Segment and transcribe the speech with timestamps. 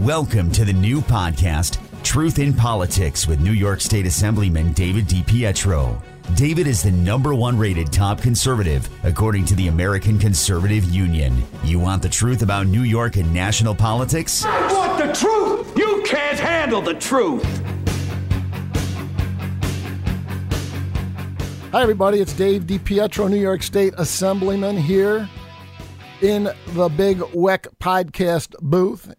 [0.00, 6.02] Welcome to the new podcast, Truth in Politics, with New York State Assemblyman David DiPietro.
[6.34, 11.42] David is the number one rated top conservative, according to the American Conservative Union.
[11.64, 14.44] You want the truth about New York and national politics?
[14.44, 15.78] I want the truth!
[15.78, 17.42] You can't handle the truth!
[21.72, 22.20] Hi, everybody.
[22.20, 25.26] It's Dave DiPietro, New York State Assemblyman, here
[26.20, 29.10] in the Big Weck podcast booth.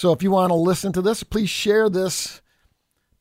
[0.00, 2.40] So if you want to listen to this, please share this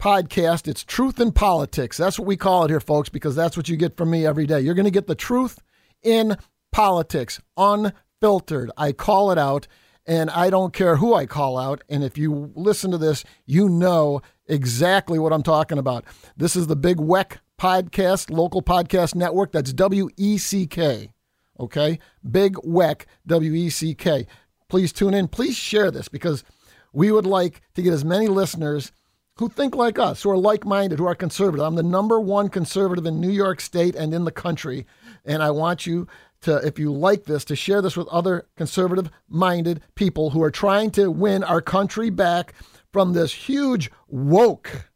[0.01, 0.65] podcast.
[0.65, 1.97] It's Truth in Politics.
[1.97, 4.45] That's what we call it here, folks, because that's what you get from me every
[4.45, 4.61] day.
[4.61, 5.59] You're going to get the truth
[6.03, 6.37] in
[6.71, 8.71] politics, unfiltered.
[8.77, 9.67] I call it out,
[10.05, 11.83] and I don't care who I call out.
[11.89, 16.05] And if you listen to this, you know exactly what I'm talking about.
[16.37, 19.51] This is the Big Weck podcast, local podcast network.
[19.51, 21.11] That's W E C K.
[21.59, 21.99] Okay?
[22.31, 24.27] Big Weck, W E C K.
[24.69, 25.27] Please tune in.
[25.27, 26.45] Please share this because
[26.93, 28.91] we would like to get as many listeners
[29.37, 31.65] who think like us, who are like minded, who are conservative.
[31.65, 34.85] I'm the number one conservative in New York State and in the country.
[35.23, 36.07] And I want you
[36.41, 40.51] to, if you like this, to share this with other conservative minded people who are
[40.51, 42.53] trying to win our country back
[42.91, 44.89] from this huge woke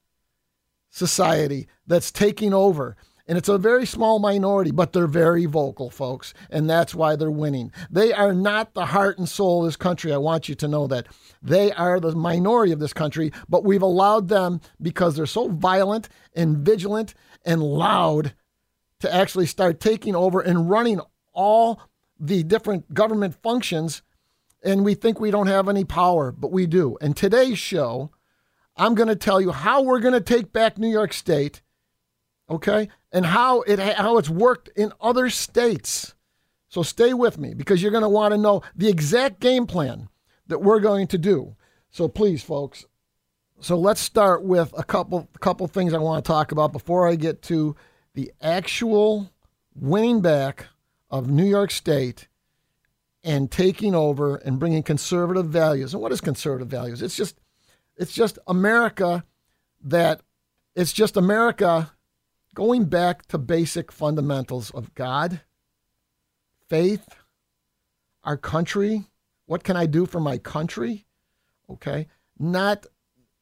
[0.90, 2.98] society that's taking over.
[3.26, 6.34] And it's a very small minority, but they're very vocal, folks.
[6.50, 7.72] And that's why they're winning.
[7.90, 10.12] They are not the heart and soul of this country.
[10.12, 11.08] I want you to know that.
[11.42, 16.10] They are the minority of this country, but we've allowed them because they're so violent
[16.36, 17.14] and vigilant
[17.46, 18.34] and loud
[19.00, 21.00] to actually start taking over and running
[21.32, 21.82] all
[22.20, 24.02] the different government functions.
[24.64, 26.98] And we think we don't have any power, but we do.
[27.02, 28.12] And today's show,
[28.76, 31.62] I'm going to tell you how we're going to take back New York State
[32.50, 36.14] okay, and how it how it's worked in other states.
[36.70, 40.10] So stay with me because you're going to want to know the exact game plan
[40.48, 41.56] that we're going to do.
[41.92, 42.86] So please, folks.
[43.60, 47.16] So let's start with a couple couple things I want to talk about before I
[47.16, 47.76] get to
[48.14, 49.32] the actual
[49.76, 50.68] winning back
[51.10, 52.28] of New York State
[53.24, 55.94] and taking over and bringing conservative values.
[55.94, 57.02] And what is conservative values?
[57.02, 57.40] It's just
[57.96, 59.24] it's just America
[59.84, 60.22] that
[60.76, 61.93] it's just America
[62.54, 65.42] going back to basic fundamentals of God,
[66.70, 67.08] faith,
[68.24, 69.06] our country.
[69.46, 71.06] What can I do for my country?
[71.70, 72.08] Okay.
[72.40, 72.86] Not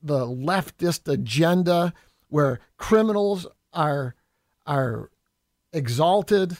[0.01, 1.94] the leftist agenda
[2.29, 4.16] where criminals are
[4.66, 5.11] are
[5.73, 6.57] exalted,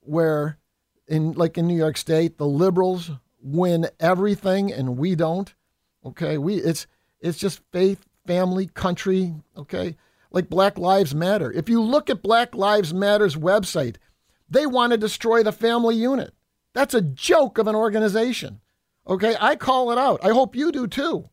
[0.00, 0.58] where
[1.06, 3.10] in like in New York State, the liberals
[3.42, 5.52] win everything and we don't.
[6.04, 6.38] Okay.
[6.38, 6.86] We it's
[7.20, 9.34] it's just faith, family, country.
[9.56, 9.96] Okay
[10.32, 11.52] like Black Lives Matter.
[11.52, 13.96] If you look at Black Lives Matter's website,
[14.48, 16.34] they want to destroy the family unit.
[16.72, 18.60] That's a joke of an organization.
[19.06, 20.24] Okay, I call it out.
[20.24, 21.28] I hope you do too.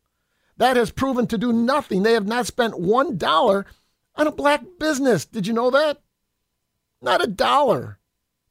[0.57, 2.03] That has proven to do nothing.
[2.03, 3.65] They have not spent one dollar
[4.15, 5.25] on a black business.
[5.25, 6.01] Did you know that?
[7.01, 7.99] Not a dollar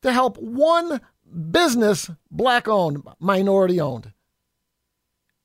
[0.03, 1.01] to help one
[1.51, 4.13] business, black owned, minority owned.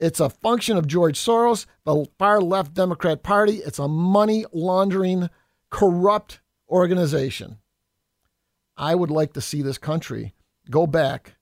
[0.03, 3.59] It's a function of George Soros, the far left Democrat Party.
[3.59, 5.29] It's a money laundering,
[5.69, 7.59] corrupt organization.
[8.75, 10.33] I would like to see this country
[10.69, 11.37] go back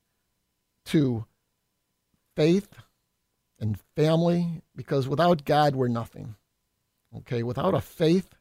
[0.85, 1.25] to
[2.35, 2.67] faith
[3.59, 6.35] and family because without God, we're nothing.
[7.17, 8.35] Okay, without a faith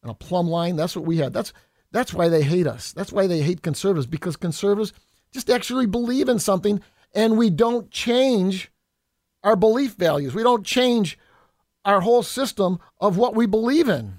[0.00, 1.32] and a plumb line, that's what we had.
[1.32, 1.52] That's
[1.90, 2.92] that's why they hate us.
[2.92, 4.92] That's why they hate conservatives because conservatives
[5.32, 6.80] just actually believe in something
[7.12, 8.70] and we don't change
[9.42, 10.34] our belief values.
[10.34, 11.18] We don't change
[11.84, 14.18] our whole system of what we believe in.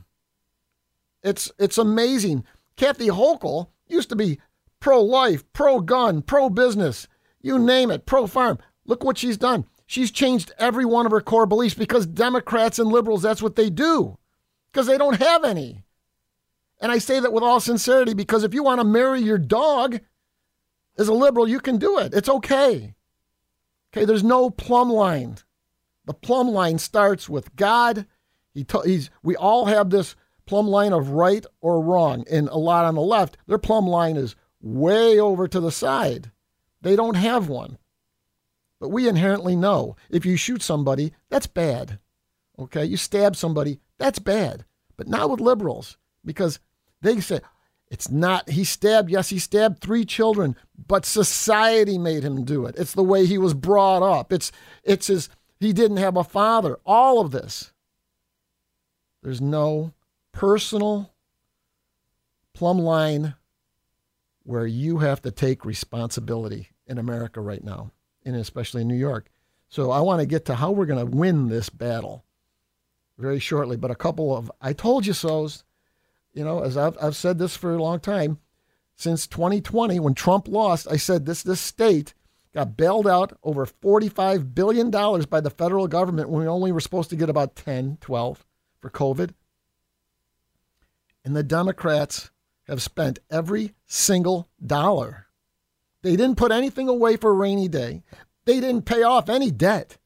[1.24, 2.46] It's it's amazing.
[2.76, 4.40] Kathy Hochul used to be
[4.80, 7.08] pro-life, pro-gun, pro-business,
[7.42, 8.60] you name it, pro-farm.
[8.86, 9.66] Look what she's done.
[9.86, 13.70] She's changed every one of her core beliefs because Democrats and liberals, that's what they
[13.70, 14.18] do.
[14.72, 15.84] Because they don't have any.
[16.80, 20.00] And I say that with all sincerity because if you want to marry your dog
[20.98, 22.14] as a liberal, you can do it.
[22.14, 22.94] It's okay.
[24.06, 25.38] There's no plumb line.
[26.06, 28.06] The plumb line starts with God.
[28.54, 30.16] He t- he's, we all have this
[30.46, 32.26] plumb line of right or wrong.
[32.32, 36.32] And a lot on the left, their plumb line is way over to the side.
[36.82, 37.78] They don't have one.
[38.80, 42.00] But we inherently know if you shoot somebody, that's bad.
[42.60, 44.66] Okay, you stab somebody, that's bad.
[44.96, 46.60] But not with liberals because
[47.02, 47.42] they say,
[47.90, 50.56] it's not, he stabbed, yes, he stabbed three children,
[50.88, 52.76] but society made him do it.
[52.78, 54.34] It's the way he was brought up.
[54.34, 54.52] It's,
[54.84, 55.30] it's his,
[55.60, 56.78] he didn't have a father.
[56.86, 57.72] All of this.
[59.24, 59.94] There's no
[60.32, 61.14] personal
[62.54, 63.36] plumb line
[64.44, 67.92] where you have to take responsibility in America right now,
[68.24, 69.30] and especially in New York.
[69.70, 72.24] So I want to get to how we're going to win this battle
[73.18, 73.76] very shortly.
[73.76, 75.64] But a couple of I told you so's,
[76.38, 78.38] you know, as I've, I've said this for a long time,
[78.96, 82.14] since 2020 when Trump lost, I said this this state
[82.54, 86.80] got bailed out over 45 billion dollars by the federal government when we only were
[86.80, 88.46] supposed to get about 10, 12
[88.80, 89.34] for COVID.
[91.26, 92.30] And the Democrats
[92.68, 95.28] have spent every single dollar.
[96.04, 98.04] They didn't put anything away for a rainy day.
[98.46, 99.98] They didn't pay off any debt.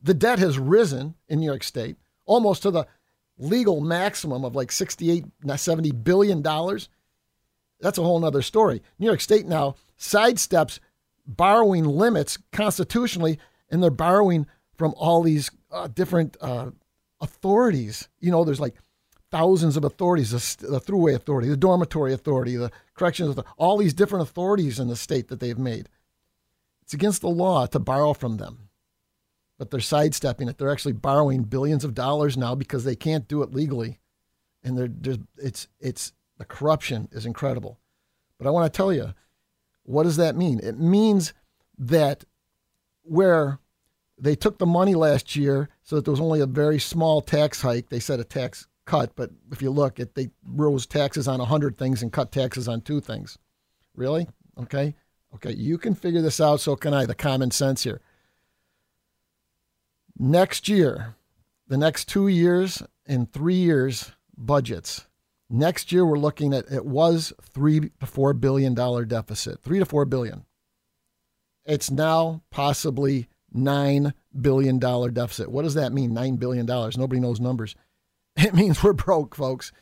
[0.00, 2.86] The debt has risen in New York State almost to the
[3.38, 5.24] legal maximum of like 68,
[5.56, 6.88] 70 billion dollars.
[7.80, 8.82] That's a whole nother story.
[8.98, 10.78] New York State now sidesteps
[11.26, 13.38] borrowing limits constitutionally,
[13.70, 14.46] and they're borrowing
[14.76, 16.70] from all these uh, different uh,
[17.20, 18.08] authorities.
[18.20, 18.74] You know, there's like
[19.30, 23.94] thousands of authorities the, the Thruway Authority, the Dormitory Authority, the Corrections Authority, all these
[23.94, 25.88] different authorities in the state that they've made.
[26.82, 28.68] It's against the law to borrow from them,
[29.58, 30.58] but they're sidestepping it.
[30.58, 33.98] They're actually borrowing billions of dollars now because they can't do it legally,
[34.62, 37.78] and they're, they're it's it's the corruption is incredible.
[38.38, 39.14] But I want to tell you,
[39.84, 40.60] what does that mean?
[40.62, 41.32] It means
[41.78, 42.24] that
[43.02, 43.60] where
[44.18, 47.62] they took the money last year so that there was only a very small tax
[47.62, 51.38] hike, they said a tax cut, but if you look, at they rose taxes on
[51.38, 53.38] 100 things and cut taxes on two things.
[53.94, 54.28] Really?
[54.58, 54.94] Okay.
[55.34, 57.04] Okay, you can figure this out, so can I.
[57.04, 58.00] The common sense here.
[60.18, 61.14] Next year,
[61.68, 65.06] the next two years and three years budgets.
[65.50, 69.84] Next year, we're looking at it was three to four billion dollar deficit, three to
[69.84, 70.44] four billion.
[71.64, 75.50] It's now possibly nine billion dollar deficit.
[75.50, 76.14] What does that mean?
[76.14, 76.96] Nine billion dollars.
[76.96, 77.74] Nobody knows numbers.
[78.38, 79.72] It means we're broke, folks.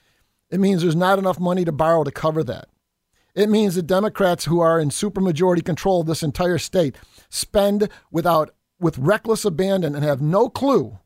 [0.48, 2.68] It means there's not enough money to borrow to cover that.
[3.34, 6.96] It means the Democrats who are in supermajority control of this entire state
[7.28, 8.54] spend without
[8.84, 10.98] with reckless abandon and have no clue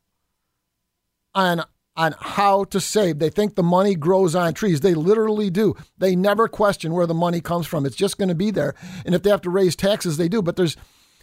[1.35, 1.63] on
[1.97, 3.19] on how to save.
[3.19, 4.81] They think the money grows on trees.
[4.81, 5.75] They literally do.
[5.97, 7.85] They never question where the money comes from.
[7.85, 8.75] It's just going to be there.
[9.05, 10.41] And if they have to raise taxes, they do.
[10.41, 10.77] But there's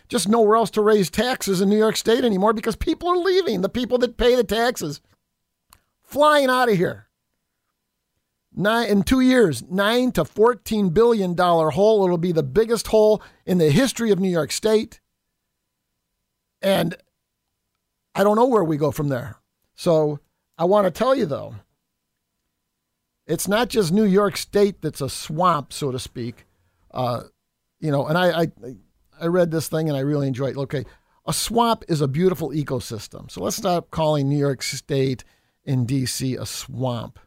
[0.09, 3.61] just nowhere else to raise taxes in New York State anymore because people are leaving.
[3.61, 4.99] The people that pay the taxes
[6.03, 7.07] flying out of here.
[8.53, 12.03] Nine, in two years, nine to fourteen billion dollar hole.
[12.03, 14.99] It'll be the biggest hole in the history of New York State.
[16.65, 16.95] And
[18.15, 19.37] I don't know where we go from there.
[19.75, 20.19] So
[20.57, 21.53] I want to tell you though,
[23.27, 26.47] it's not just New York State that's a swamp, so to speak.
[26.89, 27.25] Uh,
[27.79, 28.51] you know, and I, I
[29.21, 30.57] I read this thing and I really enjoyed it.
[30.57, 30.85] Okay,
[31.27, 33.29] a swamp is a beautiful ecosystem.
[33.29, 35.23] So let's stop calling New York State
[35.63, 36.33] in D.C.
[36.33, 37.19] a swamp.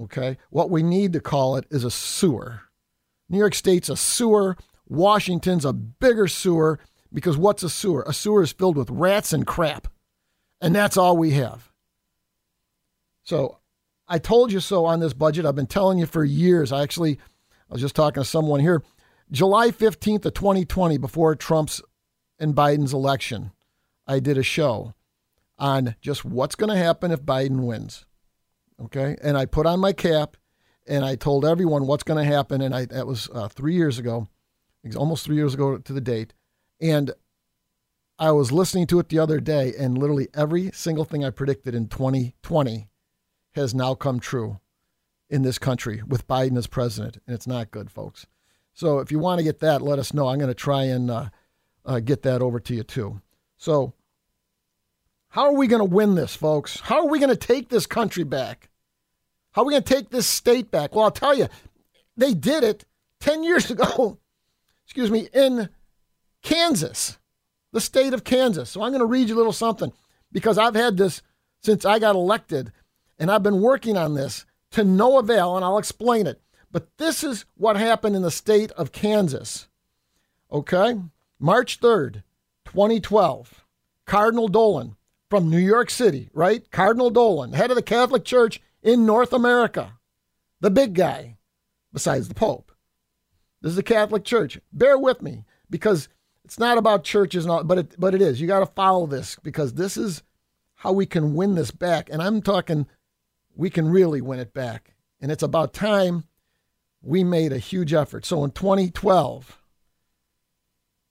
[0.00, 0.38] Okay?
[0.48, 2.62] What we need to call it is a sewer.
[3.28, 4.56] New York State's a sewer.
[4.86, 6.78] Washington's a bigger sewer
[7.12, 8.04] because what's a sewer?
[8.06, 9.88] A sewer is filled with rats and crap.
[10.60, 11.70] And that's all we have.
[13.24, 13.58] So
[14.08, 15.44] I told you so on this budget.
[15.44, 16.72] I've been telling you for years.
[16.72, 17.18] I actually,
[17.70, 18.82] I was just talking to someone here.
[19.30, 21.80] July 15th of 2020, before Trump's
[22.38, 23.52] and Biden's election,
[24.06, 24.94] I did a show
[25.58, 28.04] on just what's going to happen if Biden wins.
[28.84, 29.16] Okay.
[29.22, 30.36] And I put on my cap
[30.86, 32.60] and I told everyone what's going to happen.
[32.60, 34.28] And I, that was uh, three years ago,
[34.96, 36.34] almost three years ago to the date.
[36.82, 37.12] And
[38.18, 41.74] I was listening to it the other day, and literally every single thing I predicted
[41.74, 42.88] in 2020
[43.52, 44.58] has now come true
[45.30, 47.18] in this country with Biden as president.
[47.26, 48.26] And it's not good, folks.
[48.74, 50.28] So if you want to get that, let us know.
[50.28, 51.28] I'm going to try and uh,
[51.84, 53.20] uh, get that over to you too.
[53.56, 53.94] So
[55.28, 56.80] how are we going to win this, folks?
[56.80, 58.70] How are we going to take this country back?
[59.52, 60.94] How are we going to take this state back?
[60.94, 61.48] Well, I'll tell you,
[62.16, 62.84] they did it
[63.20, 64.18] 10 years ago,
[64.84, 65.68] excuse me, in
[66.42, 67.18] Kansas,
[67.72, 68.70] the state of Kansas.
[68.70, 69.92] So I'm going to read you a little something
[70.30, 71.22] because I've had this
[71.62, 72.72] since I got elected
[73.18, 76.40] and I've been working on this to no avail, and I'll explain it.
[76.70, 79.68] But this is what happened in the state of Kansas.
[80.50, 80.98] Okay?
[81.38, 82.22] March 3rd,
[82.64, 83.64] 2012,
[84.06, 84.96] Cardinal Dolan
[85.28, 86.70] from New York City, right?
[86.70, 89.98] Cardinal Dolan, head of the Catholic Church in North America,
[90.60, 91.36] the big guy,
[91.92, 92.72] besides the Pope.
[93.60, 94.58] This is the Catholic Church.
[94.72, 96.08] Bear with me because
[96.44, 98.40] it's not about churches, and all, but it, but it is.
[98.40, 100.22] You got to follow this because this is
[100.76, 102.08] how we can win this back.
[102.10, 102.86] And I'm talking,
[103.54, 104.94] we can really win it back.
[105.20, 106.24] And it's about time
[107.00, 108.26] we made a huge effort.
[108.26, 109.60] So in 2012,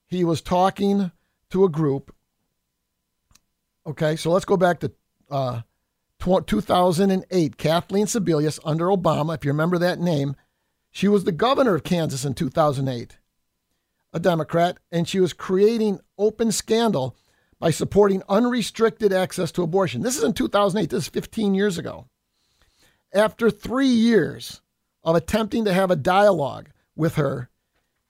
[0.06, 1.12] he was talking
[1.50, 2.14] to a group
[3.84, 4.92] Okay, so let's go back to
[5.30, 5.62] uh,
[6.20, 7.56] 2008.
[7.56, 10.36] Kathleen Sebelius under Obama, if you remember that name,
[10.90, 13.18] she was the governor of Kansas in 2008,
[14.12, 17.16] a Democrat, and she was creating open scandal
[17.58, 20.02] by supporting unrestricted access to abortion.
[20.02, 22.06] This is in 2008, this is 15 years ago.
[23.14, 24.60] After three years
[25.04, 27.48] of attempting to have a dialogue with her,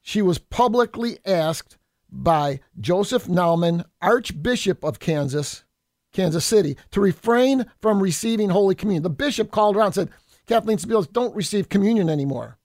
[0.01, 1.77] she was publicly asked
[2.11, 5.65] by Joseph Naumann, Archbishop of Kansas,
[6.13, 9.03] Kansas City, to refrain from receiving Holy Communion.
[9.03, 10.11] The bishop called around and said,
[10.47, 12.59] Kathleen Sebelius, don't receive communion anymore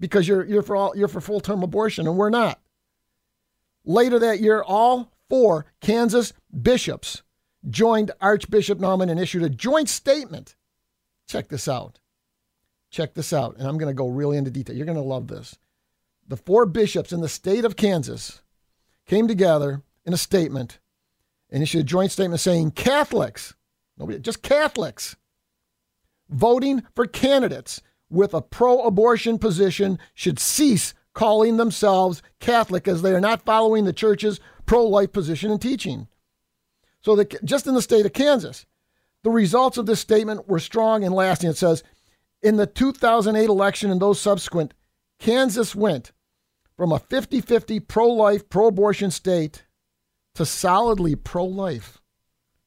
[0.00, 2.60] because you're, you're, for, all, you're for full term abortion, and we're not.
[3.84, 7.22] Later that year, all four Kansas bishops
[7.68, 10.54] joined Archbishop Naumann and issued a joint statement.
[11.28, 11.98] Check this out.
[12.90, 13.56] Check this out.
[13.58, 14.76] And I'm going to go really into detail.
[14.76, 15.58] You're going to love this.
[16.26, 18.42] The four bishops in the state of Kansas
[19.06, 20.78] came together in a statement
[21.50, 23.54] and issued a joint statement saying Catholics,
[23.98, 25.16] nobody, just Catholics,
[26.30, 33.14] voting for candidates with a pro abortion position should cease calling themselves Catholic as they
[33.14, 36.08] are not following the church's pro life position and teaching.
[37.00, 38.66] So, the, just in the state of Kansas,
[39.22, 41.50] the results of this statement were strong and lasting.
[41.50, 41.82] It says
[42.42, 44.74] in the 2008 election and those subsequent,
[45.18, 46.12] Kansas went
[46.76, 49.64] from a 50 50 pro life, pro abortion state
[50.34, 52.02] to solidly pro life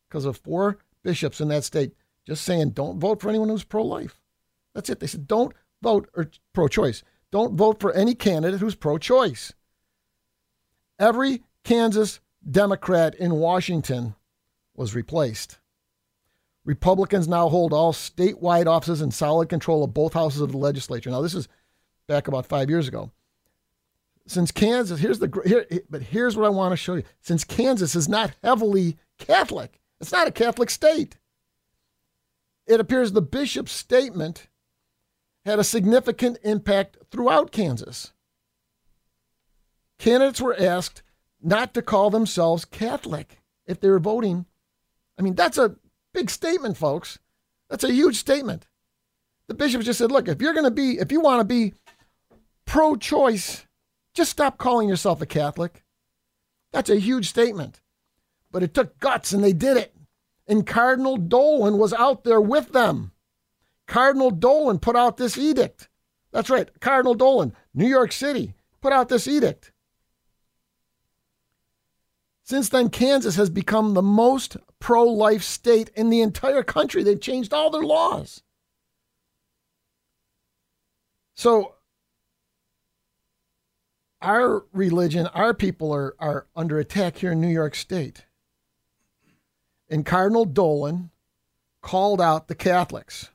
[0.08, 1.94] because of four bishops in that state
[2.28, 4.20] just saying, don't vote for anyone who's pro life.
[4.76, 5.00] That's it.
[5.00, 7.02] They said, don't vote or pro choice.
[7.32, 9.54] Don't vote for any candidate who's pro choice.
[11.00, 12.20] Every Kansas
[12.50, 14.16] Democrat in Washington
[14.76, 15.60] was replaced.
[16.64, 21.10] Republicans now hold all statewide offices in solid control of both houses of the legislature.
[21.10, 21.48] Now, this is
[22.08, 23.12] back about five years ago.
[24.28, 27.04] Since Kansas, here's the here, but here's what I want to show you.
[27.22, 31.18] Since Kansas is not heavily Catholic, it's not a Catholic state.
[32.66, 34.50] It appears the bishop's statement
[35.48, 38.12] had a significant impact throughout Kansas.
[39.98, 41.04] Candidates were asked
[41.42, 44.46] not to call themselves Catholic if they were voting.
[45.18, 45.78] I mean, that's a
[46.14, 47.20] big statement, folks.
[47.70, 48.68] That's a huge statement.
[49.48, 51.74] The bishop just said, look, if you're going to be, if you want to be
[52.66, 53.66] pro choice,
[54.14, 55.86] just stop calling yourself a Catholic.
[56.74, 57.80] That's a huge statement.
[58.52, 59.96] But it took guts and they did it.
[60.46, 63.14] And Cardinal Dolan was out there with them.
[63.88, 65.90] Cardinal Dolan put out this edict.
[66.32, 69.72] That's right, Cardinal Dolan, New York City, put out this edict.
[72.44, 77.04] Since then, Kansas has become the most pro life state in the entire country.
[77.04, 78.42] They've changed all their laws.
[81.36, 81.76] So,
[84.22, 88.26] our religion, our people are, are under attack here in New York State.
[89.90, 91.12] And Cardinal Dolan
[91.82, 93.30] called out the Catholics.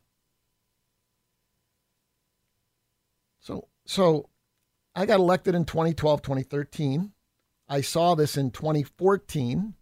[3.84, 4.28] So,
[4.94, 7.12] I got elected in 2012, 2013.
[7.68, 9.74] I saw this in 2014.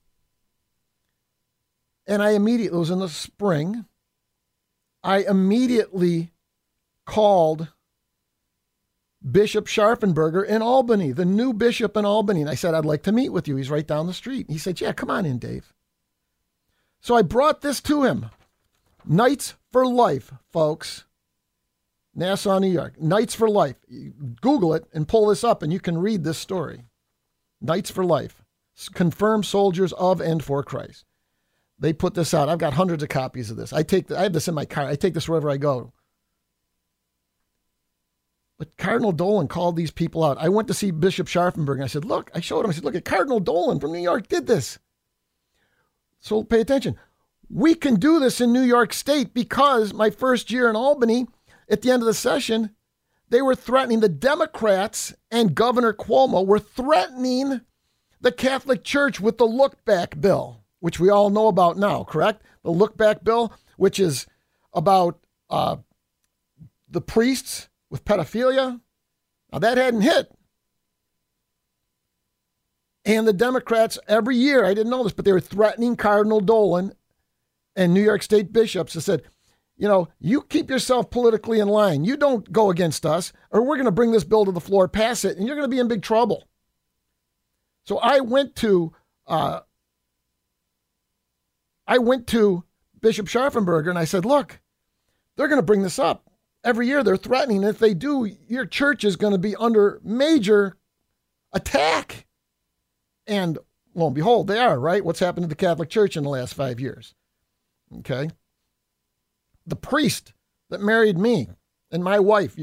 [2.06, 3.84] And I immediately, it was in the spring,
[5.02, 6.32] I immediately
[7.06, 7.68] called
[9.28, 12.40] Bishop Scharfenberger in Albany, the new bishop in Albany.
[12.40, 13.56] And I said, I'd like to meet with you.
[13.56, 14.46] He's right down the street.
[14.48, 15.72] He said, Yeah, come on in, Dave.
[17.00, 18.30] So I brought this to him
[19.04, 21.04] Knights for Life, folks.
[22.14, 23.00] Nassau, New York.
[23.00, 23.76] Knights for Life.
[24.40, 26.84] Google it and pull this up, and you can read this story.
[27.60, 28.42] Knights for Life.
[28.94, 31.04] Confirmed soldiers of and for Christ.
[31.78, 32.48] They put this out.
[32.48, 33.72] I've got hundreds of copies of this.
[33.72, 34.86] I take the, I have this in my car.
[34.86, 35.92] I take this wherever I go.
[38.58, 40.36] But Cardinal Dolan called these people out.
[40.38, 42.70] I went to see Bishop Scharfenberg and I said, Look, I showed him.
[42.70, 44.78] I said, Look at Cardinal Dolan from New York did this.
[46.20, 46.98] So pay attention.
[47.48, 51.26] We can do this in New York State because my first year in Albany,
[51.70, 52.74] at the end of the session,
[53.28, 57.60] they were threatening the Democrats and Governor Cuomo were threatening
[58.20, 62.42] the Catholic Church with the look back bill, which we all know about now, correct?
[62.64, 64.26] The look back bill, which is
[64.74, 65.76] about uh,
[66.88, 68.80] the priests with pedophilia.
[69.52, 70.32] Now, that hadn't hit.
[73.04, 76.92] And the Democrats, every year, I didn't know this, but they were threatening Cardinal Dolan
[77.74, 79.22] and New York State bishops and said,
[79.80, 82.04] you know, you keep yourself politically in line.
[82.04, 84.88] You don't go against us, or we're going to bring this bill to the floor,
[84.88, 86.46] pass it, and you're going to be in big trouble.
[87.84, 88.92] So I went to
[89.26, 89.60] uh,
[91.86, 92.64] I went to
[93.00, 94.60] Bishop Scharfenberger and I said, look,
[95.36, 96.30] they're going to bring this up
[96.62, 97.02] every year.
[97.02, 97.62] They're threatening.
[97.64, 100.76] If they do, your church is going to be under major
[101.54, 102.26] attack.
[103.26, 103.58] And
[103.94, 105.02] lo and behold, they are, right?
[105.02, 107.14] What's happened to the Catholic Church in the last five years?
[108.00, 108.28] Okay
[109.66, 110.32] the priest
[110.70, 111.48] that married me
[111.90, 112.56] and my wife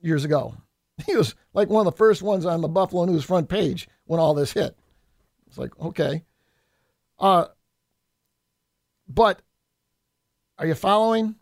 [0.00, 0.54] years ago.
[1.06, 4.20] He was like one of the first ones on the Buffalo News front page when
[4.20, 4.76] all this hit.
[5.46, 6.24] It's like, okay.
[7.18, 7.46] Uh,
[9.08, 9.40] but
[10.58, 11.36] are you following?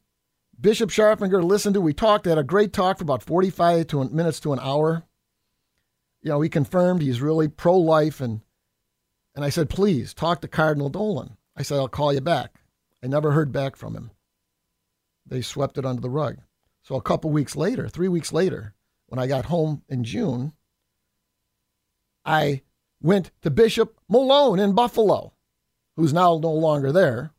[0.60, 4.38] Bishop Scharfenberg listened to, we talked, had a great talk for about 45 to minutes
[4.40, 5.02] to an hour.
[6.22, 8.20] You know, he confirmed he's really pro life.
[8.20, 8.42] And,
[9.34, 11.36] and I said, please talk to Cardinal Dolan.
[11.56, 12.60] I said, I'll call you back.
[13.02, 14.10] I never heard back from him.
[15.28, 16.38] They swept it under the rug.
[16.82, 18.74] So a couple weeks later, three weeks later,
[19.08, 20.52] when I got home in June,
[22.24, 22.62] I
[23.00, 25.32] went to Bishop Malone in Buffalo,
[25.96, 27.32] who's now no longer there.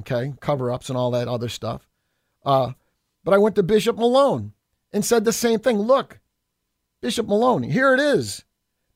[0.00, 1.88] Okay, cover ups and all that other stuff.
[2.44, 2.72] Uh,
[3.24, 4.52] but I went to Bishop Malone
[4.92, 5.78] and said the same thing.
[5.78, 6.20] Look,
[7.00, 8.44] Bishop Malone, here it is.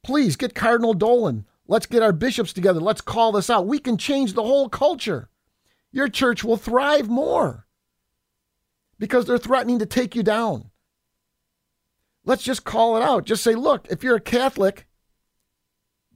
[0.02, 1.46] Please get Cardinal Dolan.
[1.66, 2.80] Let's get our bishops together.
[2.80, 3.66] Let's call this out.
[3.66, 5.28] We can change the whole culture.
[5.92, 7.66] Your church will thrive more
[8.98, 10.70] because they're threatening to take you down.
[12.24, 13.26] Let's just call it out.
[13.26, 14.86] Just say, look, if you're a Catholic,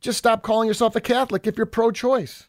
[0.00, 2.48] just stop calling yourself a Catholic if you're pro choice.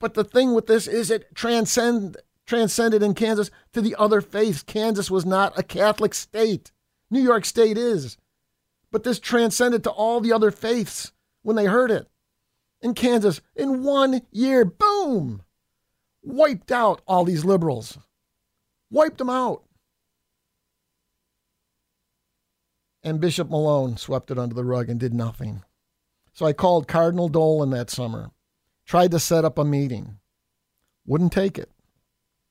[0.00, 2.16] But the thing with this is it transcend,
[2.46, 4.62] transcended in Kansas to the other faiths.
[4.62, 6.70] Kansas was not a Catholic state.
[7.10, 8.16] New York State is.
[8.90, 12.08] But this transcended to all the other faiths when they heard it.
[12.80, 15.42] In Kansas, in one year, boom,
[16.22, 17.98] wiped out all these liberals.
[18.90, 19.64] Wiped them out.
[23.02, 25.62] And Bishop Malone swept it under the rug and did nothing.
[26.32, 28.30] So I called Cardinal Dolan that summer,
[28.84, 30.18] tried to set up a meeting,
[31.06, 31.70] wouldn't take it,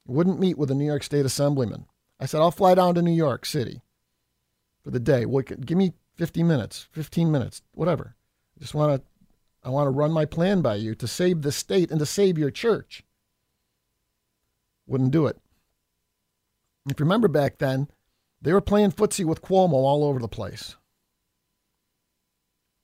[0.06, 1.86] wouldn't meet with a New York State Assemblyman.
[2.20, 3.82] I said, I'll fly down to New York City
[4.84, 5.26] for the day.
[5.26, 8.16] Well, give me 50 minutes, 15 minutes, whatever.
[8.58, 9.08] I just want to,
[9.64, 12.38] I want to run my plan by you to save the state and to save
[12.38, 13.04] your church.
[14.88, 15.38] Wouldn't do it.
[16.88, 17.90] If you remember back then,
[18.42, 20.76] they were playing footsie with Cuomo all over the place.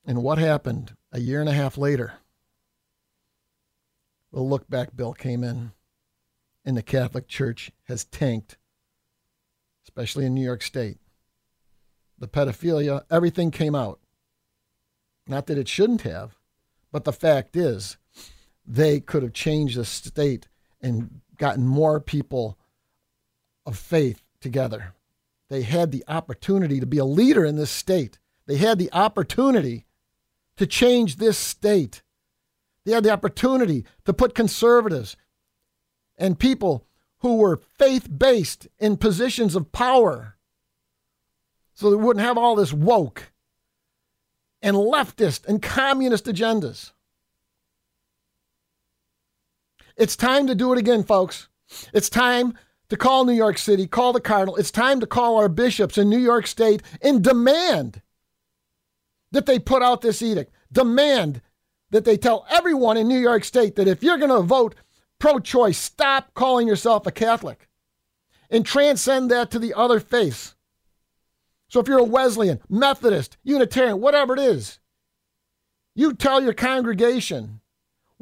[0.05, 2.13] And what happened a year and a half later?
[4.33, 5.71] The look back bill came in,
[6.65, 8.57] and the Catholic Church has tanked,
[9.85, 10.97] especially in New York State.
[12.17, 13.99] The pedophilia, everything came out.
[15.27, 16.37] Not that it shouldn't have,
[16.91, 17.97] but the fact is,
[18.65, 20.47] they could have changed the state
[20.81, 22.57] and gotten more people
[23.73, 24.93] of faith together.
[25.49, 28.19] They had the opportunity to be a leader in this state.
[28.45, 29.87] They had the opportunity
[30.57, 32.03] to change this state.
[32.85, 35.17] They had the opportunity to put conservatives
[36.19, 36.85] and people
[37.19, 40.37] who were faith based in positions of power
[41.73, 43.31] so they wouldn't have all this woke
[44.61, 46.91] and leftist and communist agendas.
[49.97, 51.47] It's time to do it again, folks.
[51.91, 52.55] It's time
[52.93, 54.55] to call New York City, call the Cardinal.
[54.55, 58.03] It's time to call our bishops in New York State and demand
[59.31, 60.53] that they put out this edict.
[60.71, 61.41] Demand
[61.89, 64.75] that they tell everyone in New York State that if you're going to vote
[65.17, 67.67] pro choice, stop calling yourself a Catholic
[68.51, 70.53] and transcend that to the other faiths.
[71.69, 74.77] So if you're a Wesleyan, Methodist, Unitarian, whatever it is,
[75.95, 77.59] you tell your congregation,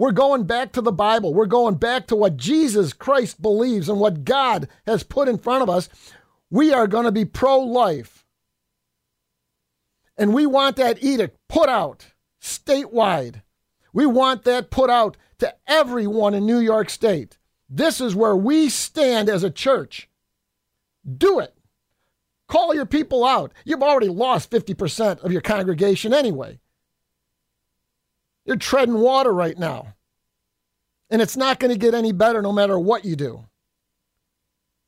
[0.02, 1.32] we're going back to the Bible.
[1.32, 5.62] We're going back to what Jesus Christ believes and what God has put in front
[5.62, 5.90] of us.
[6.50, 8.26] We are going to be pro life.
[10.18, 13.44] And we want that edict put out statewide.
[13.94, 17.38] We want that put out to everyone in New York State.
[17.70, 20.10] This is where we stand as a church.
[21.16, 21.56] Do it.
[22.48, 23.54] Call your people out.
[23.66, 26.60] You've already lost 50% of your congregation anyway.
[28.46, 29.96] You're treading water right now.
[31.10, 33.46] And it's not going to get any better no matter what you do.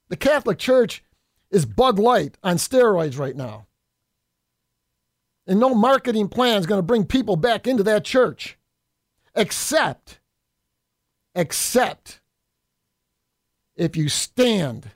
[0.09, 1.03] The Catholic Church
[1.51, 3.67] is Bud Light on steroids right now.
[5.45, 8.57] And no marketing plan is going to bring people back into that church.
[9.35, 10.19] Except,
[11.35, 12.21] except
[13.75, 14.91] if you stand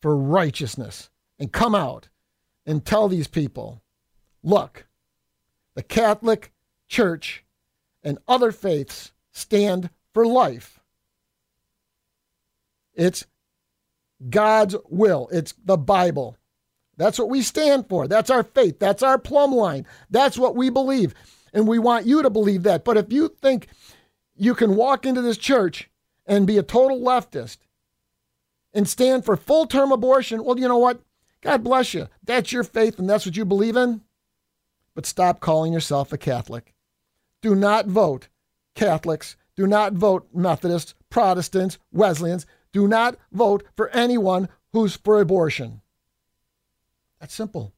[0.00, 2.08] for righteousness and come out
[2.64, 3.82] and tell these people
[4.42, 4.86] look,
[5.74, 6.52] the Catholic
[6.88, 7.44] Church
[8.02, 10.80] and other faiths stand for life.
[12.94, 13.24] It's
[14.28, 16.36] God's will, it's the Bible.
[16.96, 18.06] That's what we stand for.
[18.06, 18.78] That's our faith.
[18.78, 19.86] That's our plumb line.
[20.10, 21.14] That's what we believe.
[21.54, 22.84] And we want you to believe that.
[22.84, 23.68] But if you think
[24.36, 25.88] you can walk into this church
[26.26, 27.56] and be a total leftist
[28.74, 31.00] and stand for full term abortion, well, you know what?
[31.40, 32.08] God bless you.
[32.22, 34.02] That's your faith and that's what you believe in.
[34.94, 36.74] But stop calling yourself a Catholic.
[37.42, 38.28] Do not vote
[38.74, 39.36] Catholics.
[39.56, 42.46] Do not vote Methodists, Protestants, Wesleyans.
[42.72, 45.80] Do not vote for anyone who's for abortion.
[47.20, 47.74] That's simple.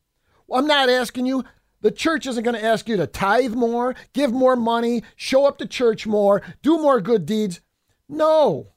[0.46, 1.44] Well, I'm not asking you
[1.82, 5.58] The church isn't going to ask you to tithe more, give more money, show up
[5.58, 7.60] to church more, do more good deeds.
[8.08, 8.68] No.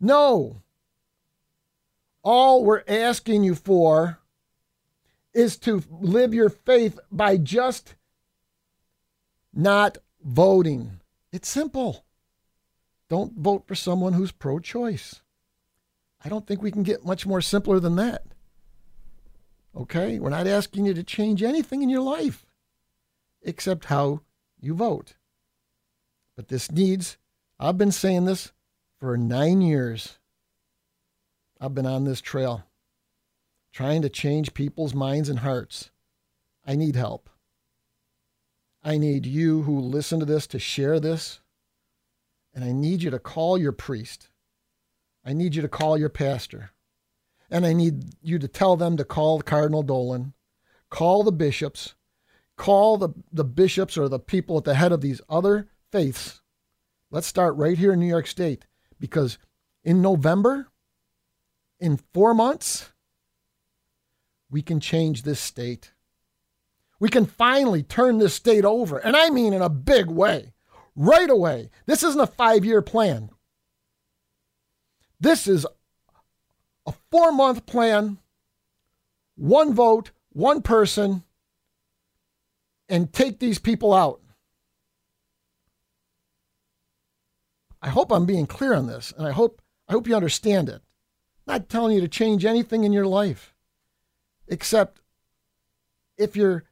[0.00, 0.62] No.
[2.22, 4.20] All we're asking you for
[5.34, 7.96] is to live your faith by just
[9.54, 11.00] not voting.
[11.32, 12.04] It's simple.
[13.08, 15.22] Don't vote for someone who's pro choice.
[16.24, 18.22] I don't think we can get much more simpler than that.
[19.76, 20.18] Okay?
[20.18, 22.44] We're not asking you to change anything in your life
[23.42, 24.20] except how
[24.60, 25.14] you vote.
[26.36, 27.18] But this needs,
[27.58, 28.52] I've been saying this
[28.98, 30.18] for nine years.
[31.60, 32.64] I've been on this trail
[33.72, 35.90] trying to change people's minds and hearts.
[36.66, 37.30] I need help.
[38.88, 41.40] I need you who listen to this to share this.
[42.54, 44.30] And I need you to call your priest.
[45.22, 46.70] I need you to call your pastor.
[47.50, 50.32] And I need you to tell them to call Cardinal Dolan,
[50.88, 51.96] call the bishops,
[52.56, 56.40] call the, the bishops or the people at the head of these other faiths.
[57.10, 58.64] Let's start right here in New York State
[58.98, 59.36] because
[59.84, 60.68] in November,
[61.78, 62.90] in four months,
[64.50, 65.92] we can change this state.
[67.00, 70.52] We can finally turn this state over, and I mean in a big way,
[70.96, 71.70] right away.
[71.86, 73.30] This isn't a five year plan.
[75.20, 75.66] This is
[76.86, 78.18] a four month plan,
[79.36, 81.22] one vote, one person,
[82.88, 84.20] and take these people out.
[87.80, 90.82] I hope I'm being clear on this, and I hope I hope you understand it.
[91.46, 93.54] I'm not telling you to change anything in your life,
[94.48, 95.00] except
[96.16, 96.64] if you're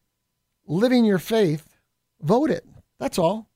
[0.66, 1.76] living your faith,
[2.20, 2.66] vote it.
[2.98, 3.48] That's all.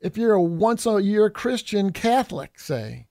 [0.00, 3.06] If you're a once a year Christian Catholic, say,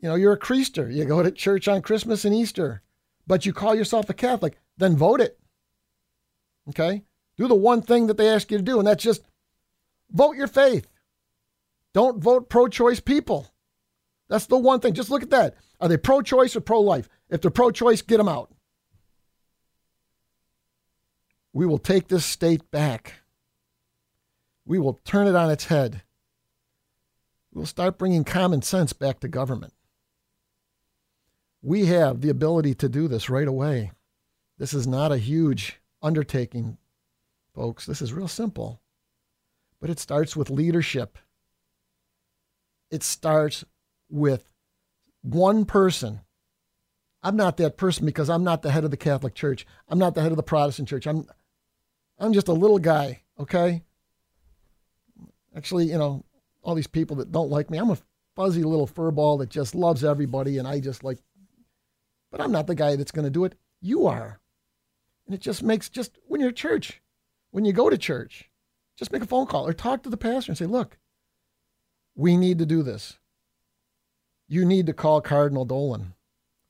[0.00, 2.82] you know, you're a Creaster, you go to church on Christmas and Easter,
[3.26, 5.38] but you call yourself a Catholic, then vote it.
[6.68, 7.04] Okay?
[7.36, 9.22] Do the one thing that they ask you to do, and that's just
[10.10, 10.88] vote your faith.
[11.92, 13.50] Don't vote pro choice people.
[14.28, 14.94] That's the one thing.
[14.94, 15.56] Just look at that.
[15.80, 17.08] Are they pro choice or pro life?
[17.28, 18.53] If they're pro choice, get them out.
[21.54, 23.14] We will take this state back.
[24.66, 26.02] We will turn it on its head.
[27.52, 29.72] We'll start bringing common sense back to government.
[31.62, 33.92] We have the ability to do this right away.
[34.58, 36.76] This is not a huge undertaking,
[37.54, 37.86] folks.
[37.86, 38.80] This is real simple.
[39.80, 41.18] But it starts with leadership.
[42.90, 43.64] It starts
[44.10, 44.52] with
[45.22, 46.20] one person.
[47.22, 49.66] I'm not that person because I'm not the head of the Catholic Church.
[49.88, 51.06] I'm not the head of the Protestant Church.
[51.06, 51.28] I'm
[52.24, 53.82] I'm just a little guy, okay?
[55.54, 56.24] Actually, you know,
[56.62, 57.98] all these people that don't like me, I'm a
[58.34, 61.18] fuzzy little furball that just loves everybody and I just like
[62.30, 63.54] but I'm not the guy that's going to do it.
[63.80, 64.40] You are.
[65.24, 67.00] And it just makes just when you're at church,
[67.52, 68.50] when you go to church,
[68.98, 70.98] just make a phone call or talk to the pastor and say, "Look,
[72.16, 73.20] we need to do this.
[74.48, 76.14] You need to call Cardinal Dolan.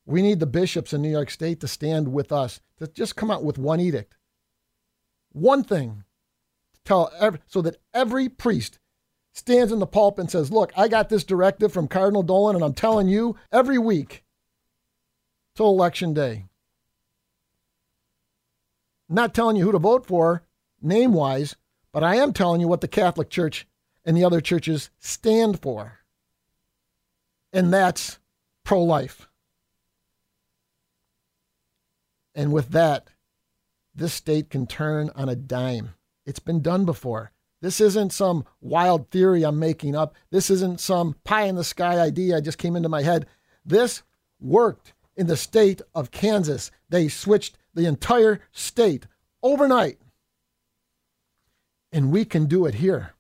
[0.05, 3.31] We need the bishops in New York State to stand with us, to just come
[3.31, 4.19] out with one edict
[5.35, 6.05] one thing
[6.73, 8.79] to tell every, so that every priest
[9.33, 12.65] stands in the pulpit and says, Look, I got this directive from Cardinal Dolan, and
[12.65, 14.25] I'm telling you every week
[15.55, 16.47] till election day.
[19.09, 20.43] I'm not telling you who to vote for,
[20.81, 21.57] name wise,
[21.93, 23.67] but I am telling you what the Catholic Church
[24.05, 26.01] and the other churches stand for.
[27.53, 28.19] And that's
[28.65, 29.29] pro life.
[32.35, 33.09] And with that,
[33.95, 35.95] this state can turn on a dime.
[36.27, 37.31] It's been done before.
[37.61, 40.15] This isn't some wild theory I'm making up.
[40.31, 43.27] This isn't some pie in the sky idea I just came into my head.
[43.65, 44.03] This
[44.41, 46.71] worked in the state of Kansas.
[46.89, 49.07] They switched the entire state
[49.43, 49.99] overnight.
[51.93, 53.15] And we can do it here.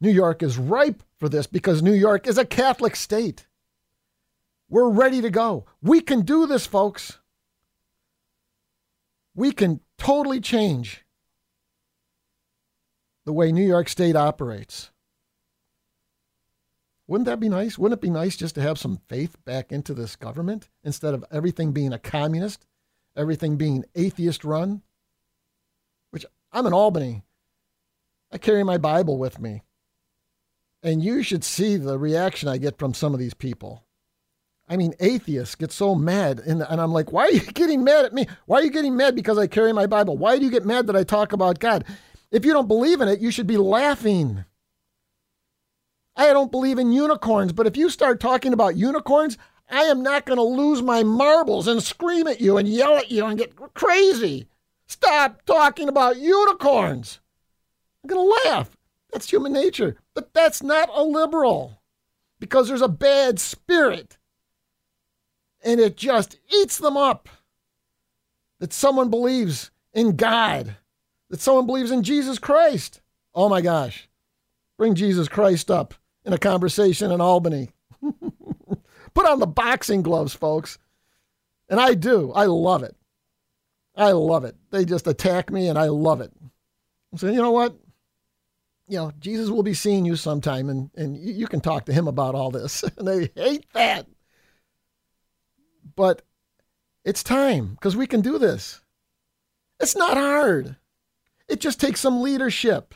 [0.00, 3.46] New York is ripe for this because New York is a Catholic state.
[4.68, 5.66] We're ready to go.
[5.80, 7.18] We can do this, folks
[9.34, 11.04] we can totally change
[13.24, 14.90] the way New York State operates.
[17.06, 17.78] Wouldn't that be nice?
[17.78, 21.24] Wouldn't it be nice just to have some faith back into this government instead of
[21.30, 22.66] everything being a communist,
[23.16, 24.82] everything being atheist run?
[26.10, 27.22] Which I'm in Albany.
[28.30, 29.62] I carry my Bible with me.
[30.82, 33.84] And you should see the reaction I get from some of these people.
[34.72, 36.40] I mean, atheists get so mad.
[36.40, 38.26] And, and I'm like, why are you getting mad at me?
[38.46, 40.16] Why are you getting mad because I carry my Bible?
[40.16, 41.84] Why do you get mad that I talk about God?
[42.30, 44.46] If you don't believe in it, you should be laughing.
[46.16, 49.36] I don't believe in unicorns, but if you start talking about unicorns,
[49.70, 53.10] I am not going to lose my marbles and scream at you and yell at
[53.10, 54.48] you and get crazy.
[54.86, 57.20] Stop talking about unicorns.
[58.02, 58.70] I'm going to laugh.
[59.12, 59.96] That's human nature.
[60.14, 61.82] But that's not a liberal
[62.40, 64.16] because there's a bad spirit
[65.64, 67.28] and it just eats them up
[68.58, 70.76] that someone believes in God,
[71.30, 73.00] that someone believes in Jesus Christ.
[73.34, 74.08] Oh my gosh.
[74.78, 75.94] Bring Jesus Christ up
[76.24, 77.70] in a conversation in Albany.
[79.14, 80.78] Put on the boxing gloves, folks.
[81.68, 82.32] And I do.
[82.32, 82.96] I love it.
[83.96, 84.56] I love it.
[84.70, 86.32] They just attack me and I love it.
[87.16, 87.76] So, you know what?
[88.88, 92.08] You know, Jesus will be seeing you sometime and, and you can talk to him
[92.08, 92.82] about all this.
[92.96, 94.06] and they hate that.
[95.96, 96.22] But
[97.04, 98.80] it's time because we can do this.
[99.80, 100.76] It's not hard.
[101.48, 102.94] It just takes some leadership.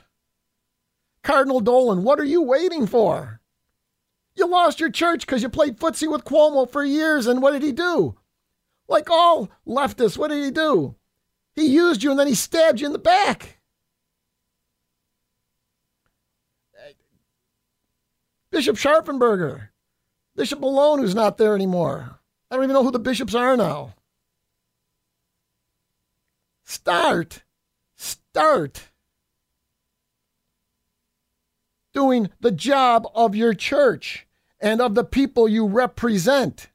[1.22, 3.40] Cardinal Dolan, what are you waiting for?
[4.36, 7.62] You lost your church because you played footsie with Cuomo for years, and what did
[7.62, 8.16] he do?
[8.86, 10.94] Like all leftists, what did he do?
[11.54, 13.58] He used you and then he stabbed you in the back.
[18.50, 19.68] Bishop Scharfenberger,
[20.34, 22.20] Bishop Malone, who's not there anymore.
[22.50, 23.94] I don't even know who the bishops are now.
[26.64, 27.42] Start,
[27.96, 28.88] start
[31.92, 34.26] doing the job of your church
[34.60, 36.68] and of the people you represent.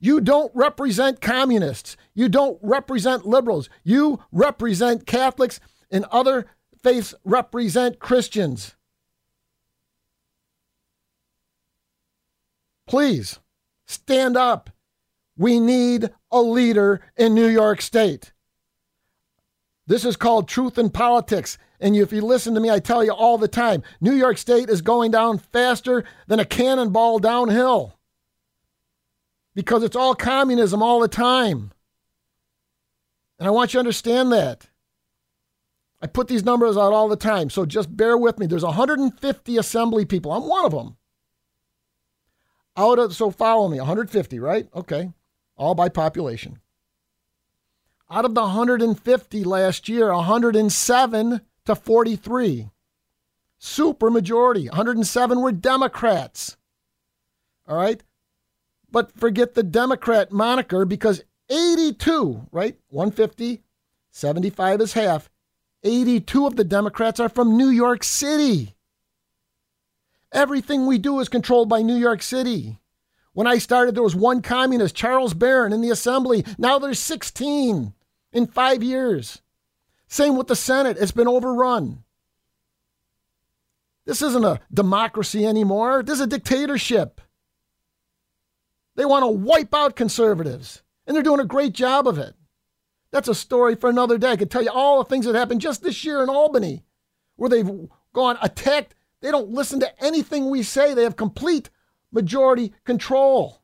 [0.00, 1.96] You don't represent communists.
[2.14, 3.70] You don't represent liberals.
[3.84, 6.46] You represent Catholics and other
[6.82, 8.74] faiths represent Christians.
[12.92, 13.38] Please
[13.86, 14.68] stand up.
[15.34, 18.34] We need a leader in New York State.
[19.86, 21.56] This is called truth in politics.
[21.80, 24.68] And if you listen to me, I tell you all the time New York State
[24.68, 27.98] is going down faster than a cannonball downhill
[29.54, 31.72] because it's all communism all the time.
[33.38, 34.68] And I want you to understand that.
[36.02, 38.44] I put these numbers out all the time, so just bear with me.
[38.44, 40.30] There's 150 assembly people.
[40.30, 40.98] I'm one of them.
[42.76, 44.68] Out of so follow me, 150, right?
[44.74, 45.12] Okay.
[45.56, 46.58] All by population.
[48.10, 52.70] Out of the 150 last year, 107 to 43.
[53.58, 54.68] Super majority.
[54.68, 56.56] 107 were Democrats.
[57.66, 58.02] All right?
[58.90, 62.76] But forget the Democrat moniker because 82, right?
[62.88, 63.62] 150,
[64.10, 65.30] 75 is half.
[65.84, 68.74] 82 of the Democrats are from New York City.
[70.32, 72.78] Everything we do is controlled by New York City.
[73.34, 76.44] When I started, there was one communist, Charles Barron, in the assembly.
[76.58, 77.94] Now there's 16
[78.32, 79.42] in five years.
[80.06, 82.04] Same with the Senate, it's been overrun.
[84.04, 87.20] This isn't a democracy anymore, this is a dictatorship.
[88.94, 92.34] They want to wipe out conservatives, and they're doing a great job of it.
[93.10, 94.32] That's a story for another day.
[94.32, 96.84] I could tell you all the things that happened just this year in Albany,
[97.36, 97.70] where they've
[98.12, 98.94] gone attacked.
[99.22, 100.92] They don't listen to anything we say.
[100.92, 101.70] They have complete
[102.10, 103.62] majority control.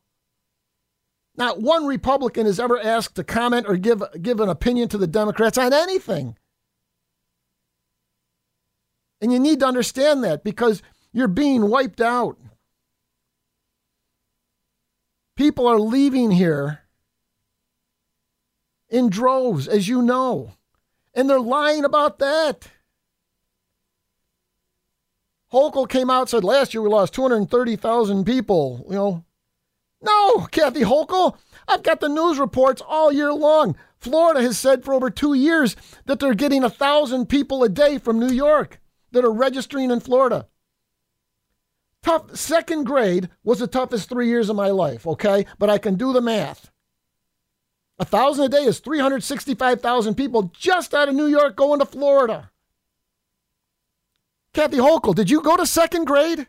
[1.36, 5.06] Not one Republican has ever asked to comment or give, give an opinion to the
[5.06, 6.36] Democrats on anything.
[9.20, 10.80] And you need to understand that because
[11.12, 12.38] you're being wiped out.
[15.36, 16.80] People are leaving here
[18.88, 20.52] in droves, as you know,
[21.14, 22.68] and they're lying about that.
[25.52, 28.84] Hochul came out said last year we lost 230,000 people.
[28.88, 29.24] You know,
[30.02, 31.36] no, Kathy Hochul.
[31.66, 33.76] I've got the news reports all year long.
[33.98, 35.74] Florida has said for over two years
[36.06, 38.80] that they're getting a thousand people a day from New York
[39.10, 40.46] that are registering in Florida.
[42.02, 45.46] Tough second grade was the toughest three years of my life, okay?
[45.58, 46.70] But I can do the math.
[47.98, 52.50] A thousand a day is 365,000 people just out of New York going to Florida.
[54.58, 56.48] Kathy Hochul, did you go to second grade?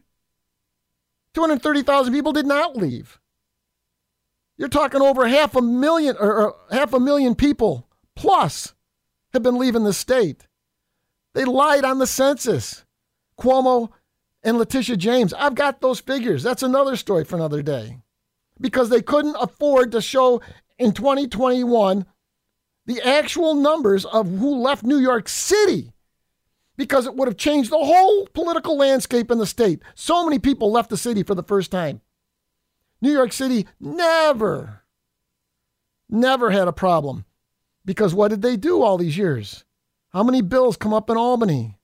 [1.35, 3.19] 230,000 people did not leave.
[4.57, 8.73] You're talking over half a million or, half a million people plus
[9.31, 10.47] have been leaving the state.
[11.35, 12.83] They lied on the census.
[13.39, 13.91] Cuomo
[14.41, 15.31] and Letitia James.
[15.35, 16.41] I've got those figures.
[16.41, 17.99] That's another story for another day.
[18.59, 20.41] Because they couldn't afford to show
[20.79, 22.07] in 2021
[22.87, 25.93] the actual numbers of who left New York City
[26.79, 29.81] because it would have changed the whole political landscape in the state.
[29.95, 31.99] So many people left the city for the first time.
[33.01, 34.83] New York City never,
[36.09, 37.25] never had a problem.
[37.83, 39.65] Because what did they do all these years?
[40.13, 41.77] How many bills come up in Albany?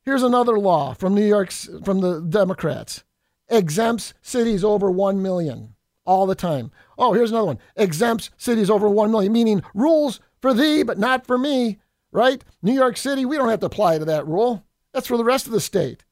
[0.00, 3.04] Here's another law from New York's from the Democrats.
[3.50, 5.74] exempts cities over 1 million
[6.06, 6.70] all the time.
[6.96, 7.58] Oh, here's another one.
[7.76, 11.80] Exempts cities over 1 million, meaning rules for thee, but not for me,
[12.12, 12.42] right?
[12.62, 14.64] New York City, we don't have to apply to that rule.
[14.92, 16.04] That's for the rest of the state.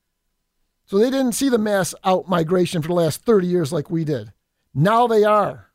[0.85, 4.05] So they didn't see the mass out migration for the last 30 years like we
[4.05, 4.33] did.
[4.75, 5.73] Now they are.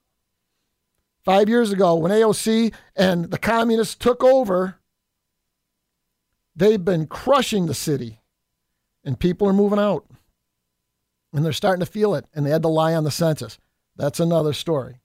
[1.24, 4.80] Five years ago, when AOC and the communists took over,
[6.56, 8.22] they've been crushing the city,
[9.04, 10.06] and people are moving out.
[11.34, 13.58] And they're starting to feel it, and they had to lie on the census.
[13.96, 15.02] That's another story.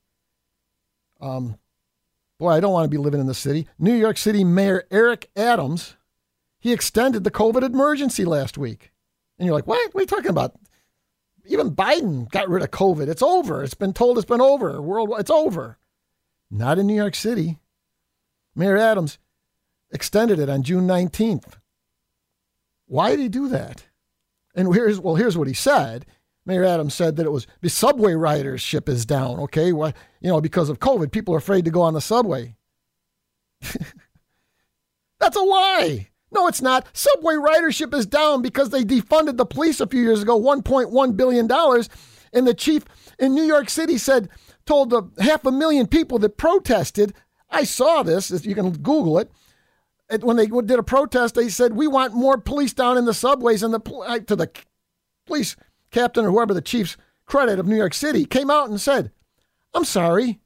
[1.21, 1.59] Um,
[2.39, 3.67] boy, I don't want to be living in the city.
[3.79, 5.97] New York City Mayor Eric Adams,
[6.59, 8.93] he extended the COVID emergency last week.
[9.39, 9.95] And you're like, what?
[9.95, 10.55] What are you talking about?
[11.47, 13.09] Even Biden got rid of COVID.
[13.09, 13.63] It's over.
[13.63, 14.81] It's been told it's been over.
[14.83, 15.79] Worldwide, it's over.
[16.51, 17.59] Not in New York City.
[18.55, 19.19] Mayor Adams
[19.93, 21.59] extended it on June 19th.
[22.87, 23.85] Why did he do that?
[24.55, 26.07] And here's well, here's what he said.
[26.47, 29.41] Mayor Adams said that it was the subway ridership is down.
[29.41, 32.57] Okay, why you know because of COVID, people are afraid to go on the subway.
[35.21, 36.09] That's a lie.
[36.31, 36.87] No, it's not.
[36.93, 41.51] Subway ridership is down because they defunded the police a few years ago, $1.1 billion.
[42.33, 42.85] And the chief
[43.19, 44.29] in New York City said,
[44.67, 47.15] told the half a million people that protested,
[47.49, 49.31] I saw this, you can Google it.
[50.21, 53.65] When they did a protest, they said, We want more police down in the subways.
[53.65, 54.51] And the to the
[55.27, 55.57] police
[55.91, 56.97] captain or whoever the chief's
[57.27, 59.11] credit of New York City came out and said,
[59.75, 60.41] I'm sorry,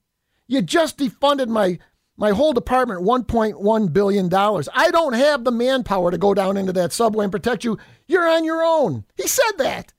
[0.46, 1.79] you just defunded my
[2.16, 4.35] my whole department $1.1 billion.
[4.35, 7.79] I don't have the manpower to go down into that subway and protect you.
[8.07, 9.05] You're on your own.
[9.16, 9.94] He said that.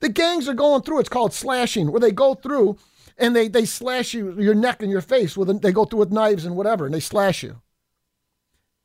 [0.00, 2.76] The gangs are going through, it's called slashing, where they go through
[3.16, 6.12] and they, they slash you, your neck and your face with, they go through with
[6.12, 7.62] knives and whatever, and they slash you.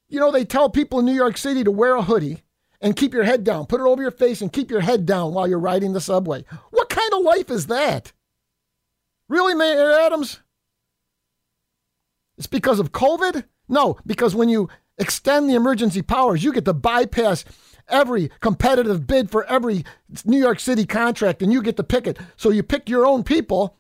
[0.08, 2.44] You know, they tell people in New York City to wear a hoodie
[2.82, 3.66] and keep your head down.
[3.66, 6.46] Put it over your face and keep your head down while you're riding the subway.
[6.72, 8.12] What kind of life is that?
[9.30, 10.40] Really, Mayor Adams?
[12.38, 13.46] It's because of COVID?
[13.68, 17.44] No, because when you extend the emergency powers, you get to bypass
[17.90, 19.84] every competitive bid for every
[20.26, 22.18] New York City contract and you get to pick it.
[22.36, 23.78] So you pick your own people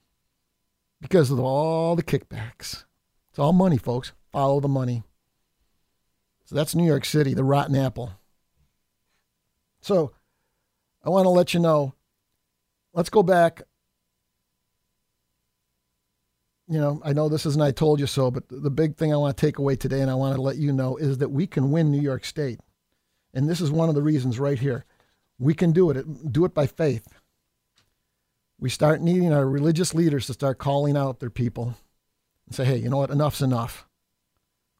[1.01, 2.85] because of all the kickbacks.
[3.29, 4.13] It's all money, folks.
[4.31, 5.03] Follow the money.
[6.45, 8.13] So that's New York City, the rotten apple.
[9.87, 10.11] So
[11.03, 11.93] I want to let you know.
[12.93, 13.61] Let's go back
[16.69, 19.17] you know, I know this isn't I told you so, but the big thing I
[19.17, 21.47] want to take away today and I want to let you know is that we
[21.47, 22.59] can win New York State.
[23.33, 24.83] And this is one of the reasons right here.
[25.39, 26.33] We can do it.
[26.33, 27.07] Do it by faith.
[28.59, 31.75] We start needing our religious leaders to start calling out their people
[32.45, 33.11] and say, hey, you know what?
[33.11, 33.87] Enough's enough.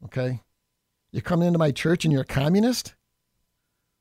[0.04, 0.42] Okay?
[1.12, 2.96] You're coming into my church and you're a communist?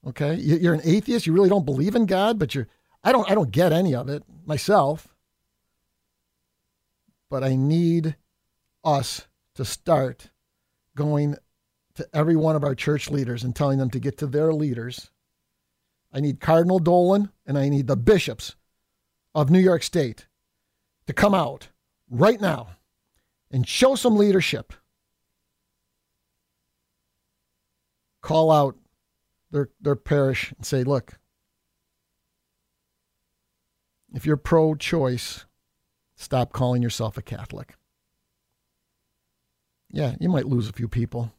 [0.07, 0.35] Okay?
[0.37, 1.27] You're an atheist.
[1.27, 2.69] You really don't believe in God, but you're,
[3.03, 5.17] I don't, I don't get any of it myself
[7.31, 8.17] but I need
[8.85, 10.31] us to start
[10.95, 11.37] going
[11.95, 15.11] to every one of our church leaders and telling them to get to their leaders.
[16.13, 18.55] I need Cardinal Dolan and I need the bishops
[19.35, 20.27] of New York State
[21.07, 21.69] to come out
[22.11, 22.69] right now
[23.51, 24.73] and show some leadership.
[28.23, 28.77] Call out
[29.57, 31.19] their, their parish and say, look,
[34.15, 35.47] if you're pro choice,
[36.17, 37.77] Stop calling yourself a Catholic.
[39.91, 41.33] Yeah, you might lose a few people.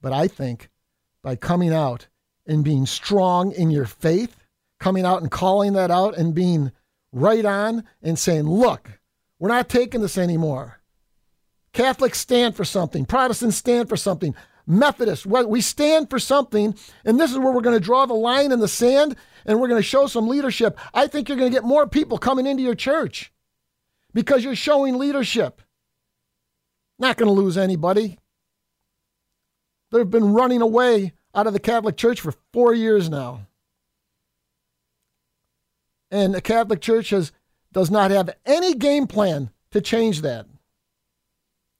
[0.00, 0.68] But I think
[1.22, 2.08] by coming out
[2.44, 4.36] and being strong in your faith,
[4.80, 6.72] coming out and calling that out and being
[7.12, 8.98] right on and saying, look,
[9.38, 10.80] we're not taking this anymore.
[11.72, 14.34] Catholics stand for something, Protestants stand for something,
[14.66, 18.52] Methodists, we stand for something, and this is where we're going to draw the line
[18.52, 20.78] in the sand and we're going to show some leadership.
[20.94, 23.32] I think you're going to get more people coming into your church
[24.14, 25.62] because you're showing leadership.
[26.98, 28.18] Not going to lose anybody.
[29.90, 33.46] They've been running away out of the Catholic Church for four years now.
[36.10, 37.32] And the Catholic Church has,
[37.72, 40.46] does not have any game plan to change that.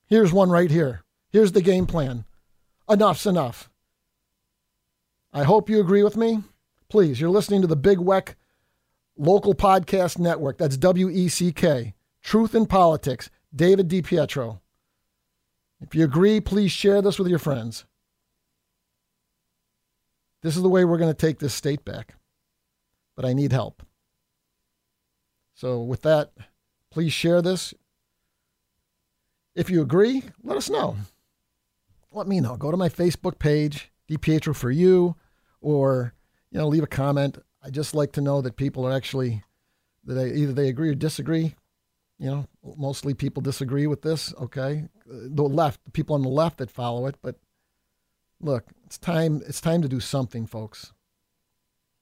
[0.07, 1.05] Here's one right here.
[1.31, 2.25] Here's the game plan.
[2.93, 3.71] Enough's enough.
[5.33, 6.43] I hope you agree with me.
[6.91, 8.35] Please, you're listening to the Big Weck
[9.17, 10.59] local podcast network.
[10.59, 11.95] That's W E C K.
[12.21, 14.61] Truth in Politics, David DiPietro.
[15.81, 17.87] If you agree, please share this with your friends.
[20.43, 22.15] This is the way we're going to take this state back.
[23.17, 23.83] But I need help.
[25.55, 26.33] So, with that,
[26.91, 27.73] please share this.
[29.55, 30.97] If you agree, let us know.
[32.15, 32.57] Let me know.
[32.57, 35.17] Go to my Facebook page, DiPietro for you,
[35.61, 36.15] or
[36.51, 37.39] you know, leave a comment.
[37.63, 39.43] I just like to know that people are actually
[40.05, 41.55] that they, either they agree or disagree.
[42.19, 42.47] You know,
[42.77, 44.35] mostly people disagree with this.
[44.41, 47.17] Okay, the left, the people on the left that follow it.
[47.23, 47.37] But
[48.41, 49.43] look, it's time.
[49.47, 50.93] It's time to do something, folks.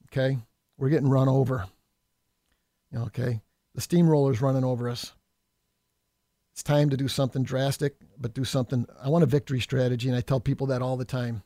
[0.09, 0.39] Okay,
[0.77, 1.67] we're getting run over.
[2.95, 3.41] Okay,
[3.75, 5.13] the steamroller's running over us.
[6.61, 8.85] It's time to do something drastic, but do something.
[9.03, 11.43] I want a victory strategy, and I tell people that all the time.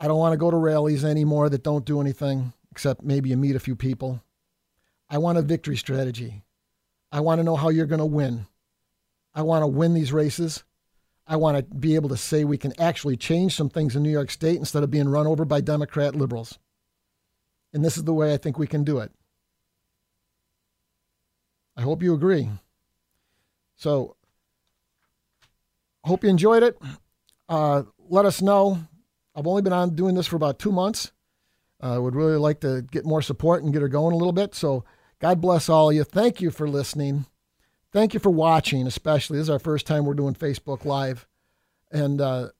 [0.00, 3.36] I don't want to go to rallies anymore that don't do anything except maybe you
[3.36, 4.22] meet a few people.
[5.10, 6.42] I want a victory strategy.
[7.12, 8.46] I want to know how you're going to win.
[9.34, 10.64] I want to win these races.
[11.26, 14.08] I want to be able to say we can actually change some things in New
[14.08, 16.58] York State instead of being run over by Democrat liberals.
[17.74, 19.12] And this is the way I think we can do it.
[21.76, 22.48] I hope you agree.
[23.80, 24.14] So,
[26.04, 26.78] hope you enjoyed it.
[27.48, 28.78] Uh, let us know.
[29.34, 31.12] I've only been on doing this for about two months.
[31.80, 34.34] I uh, would really like to get more support and get her going a little
[34.34, 34.54] bit.
[34.54, 34.84] So,
[35.18, 36.04] God bless all of you.
[36.04, 37.24] Thank you for listening.
[37.90, 39.38] Thank you for watching, especially.
[39.38, 41.26] This is our first time we're doing Facebook Live.
[41.90, 42.50] And, uh,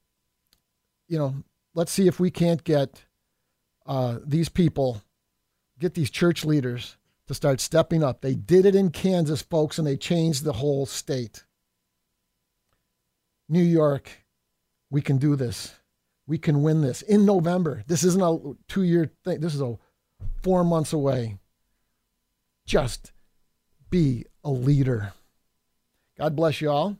[1.07, 1.35] you know,
[1.75, 3.05] let's see if we can't get
[3.85, 5.03] uh, these people,
[5.77, 6.97] get these church leaders
[7.31, 8.21] to start stepping up.
[8.21, 11.45] They did it in Kansas, folks, and they changed the whole state.
[13.47, 14.25] New York,
[14.89, 15.73] we can do this.
[16.27, 17.83] We can win this in November.
[17.87, 19.77] This isn't a two year thing, this is a
[20.43, 21.37] four months away.
[22.65, 23.13] Just
[23.89, 25.13] be a leader.
[26.17, 26.97] God bless you all.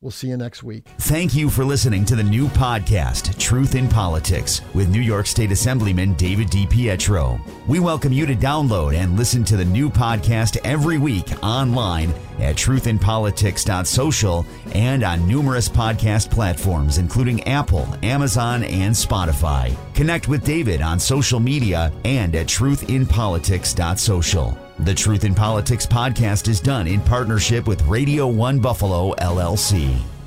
[0.00, 0.86] We'll see you next week.
[0.98, 5.50] Thank you for listening to the new podcast, Truth in Politics, with New York State
[5.50, 7.40] Assemblyman David DiPietro.
[7.66, 12.54] We welcome you to download and listen to the new podcast every week online at
[12.54, 19.76] truthinpolitics.social and on numerous podcast platforms, including Apple, Amazon, and Spotify.
[19.94, 24.67] Connect with David on social media and at truthinpolitics.social.
[24.80, 30.17] The Truth in Politics podcast is done in partnership with Radio 1 Buffalo, LLC.